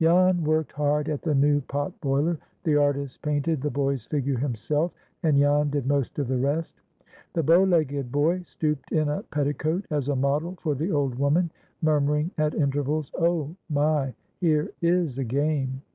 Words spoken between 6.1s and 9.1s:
of the rest. The bow legged boy stooped in